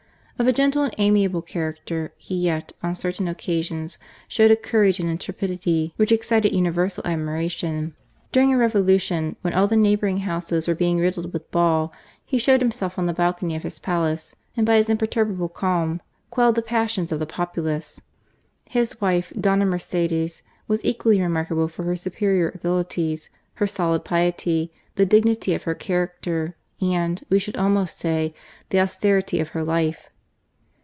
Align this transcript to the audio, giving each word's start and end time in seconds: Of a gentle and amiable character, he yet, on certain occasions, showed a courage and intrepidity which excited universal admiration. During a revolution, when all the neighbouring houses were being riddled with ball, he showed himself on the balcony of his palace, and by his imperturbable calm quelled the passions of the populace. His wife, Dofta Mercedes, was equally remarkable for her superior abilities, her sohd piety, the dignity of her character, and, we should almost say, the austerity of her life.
Of 0.39 0.47
a 0.47 0.53
gentle 0.53 0.81
and 0.81 0.95
amiable 0.97 1.43
character, 1.43 2.13
he 2.17 2.33
yet, 2.35 2.71
on 2.81 2.95
certain 2.95 3.27
occasions, 3.27 3.99
showed 4.27 4.49
a 4.49 4.55
courage 4.55 4.99
and 4.99 5.07
intrepidity 5.07 5.93
which 5.97 6.11
excited 6.11 6.51
universal 6.55 7.05
admiration. 7.05 7.93
During 8.31 8.51
a 8.51 8.57
revolution, 8.57 9.35
when 9.43 9.53
all 9.53 9.67
the 9.67 9.77
neighbouring 9.77 10.21
houses 10.21 10.67
were 10.67 10.73
being 10.73 10.97
riddled 10.97 11.31
with 11.31 11.51
ball, 11.51 11.93
he 12.25 12.39
showed 12.39 12.59
himself 12.59 12.97
on 12.97 13.05
the 13.05 13.13
balcony 13.13 13.55
of 13.55 13.61
his 13.61 13.77
palace, 13.77 14.33
and 14.57 14.65
by 14.65 14.77
his 14.77 14.89
imperturbable 14.89 15.47
calm 15.49 16.01
quelled 16.31 16.55
the 16.55 16.63
passions 16.63 17.11
of 17.11 17.19
the 17.19 17.27
populace. 17.27 18.01
His 18.67 18.99
wife, 18.99 19.31
Dofta 19.39 19.67
Mercedes, 19.67 20.41
was 20.67 20.83
equally 20.83 21.21
remarkable 21.21 21.67
for 21.67 21.83
her 21.83 21.95
superior 21.95 22.51
abilities, 22.55 23.29
her 23.57 23.67
sohd 23.67 24.03
piety, 24.03 24.73
the 24.95 25.05
dignity 25.05 25.53
of 25.53 25.65
her 25.65 25.75
character, 25.75 26.55
and, 26.81 27.23
we 27.29 27.37
should 27.37 27.57
almost 27.57 27.99
say, 27.99 28.33
the 28.71 28.79
austerity 28.79 29.39
of 29.39 29.49
her 29.49 29.63
life. 29.63 30.07